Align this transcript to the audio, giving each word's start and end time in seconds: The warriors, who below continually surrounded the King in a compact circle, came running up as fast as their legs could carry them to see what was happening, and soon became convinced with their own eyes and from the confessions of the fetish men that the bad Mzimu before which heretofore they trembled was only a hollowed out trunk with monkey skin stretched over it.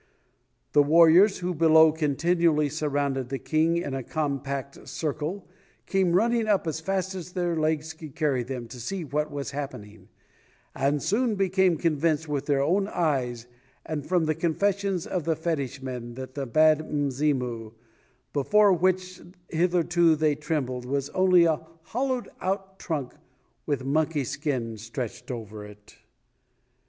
The 0.71 0.81
warriors, 0.81 1.37
who 1.41 1.53
below 1.53 1.91
continually 1.91 2.69
surrounded 2.69 3.29
the 3.29 3.37
King 3.37 3.77
in 3.77 3.93
a 3.93 4.01
compact 4.01 4.87
circle, 4.87 5.47
came 5.85 6.13
running 6.13 6.47
up 6.47 6.65
as 6.65 6.79
fast 6.79 7.13
as 7.13 7.33
their 7.33 7.55
legs 7.55 7.93
could 7.93 8.15
carry 8.15 8.41
them 8.41 8.67
to 8.69 8.79
see 8.79 9.03
what 9.05 9.29
was 9.29 9.51
happening, 9.51 10.09
and 10.73 11.03
soon 11.03 11.35
became 11.35 11.77
convinced 11.77 12.27
with 12.27 12.47
their 12.47 12.63
own 12.63 12.87
eyes 12.87 13.45
and 13.85 14.03
from 14.07 14.25
the 14.25 14.33
confessions 14.33 15.05
of 15.05 15.23
the 15.25 15.35
fetish 15.35 15.83
men 15.83 16.15
that 16.15 16.33
the 16.33 16.47
bad 16.47 16.79
Mzimu 16.91 17.73
before 18.33 18.73
which 18.73 19.21
heretofore 19.51 20.15
they 20.15 20.33
trembled 20.33 20.83
was 20.83 21.11
only 21.11 21.43
a 21.45 21.61
hollowed 21.83 22.27
out 22.41 22.79
trunk 22.79 23.13
with 23.67 23.85
monkey 23.85 24.23
skin 24.23 24.77
stretched 24.77 25.29
over 25.29 25.63
it. 25.63 25.97